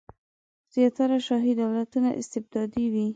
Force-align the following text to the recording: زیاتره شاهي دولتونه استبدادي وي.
زیاتره 0.73 1.17
شاهي 1.27 1.53
دولتونه 1.61 2.09
استبدادي 2.21 2.85
وي. 2.93 3.07